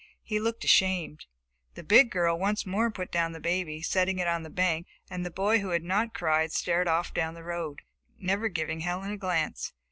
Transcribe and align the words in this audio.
He 0.23 0.39
looked 0.39 0.63
ashamed. 0.63 1.27
The 1.75 1.83
big 1.83 2.09
girl 2.09 2.39
once 2.39 2.65
more 2.65 2.89
put 2.89 3.11
down 3.11 3.33
the 3.33 3.39
baby, 3.39 3.83
setting 3.83 4.17
it 4.17 4.27
on 4.27 4.41
the 4.41 4.49
bank, 4.49 4.87
and 5.11 5.23
the 5.23 5.29
boy 5.29 5.59
who 5.59 5.69
had 5.69 5.83
not 5.83 6.15
cried 6.15 6.51
stared 6.51 6.87
off 6.87 7.13
down 7.13 7.35
the 7.35 7.43
road, 7.43 7.83
never 8.17 8.49
giving 8.49 8.79
Helen 8.79 9.11
a 9.11 9.17
glance. 9.17 9.73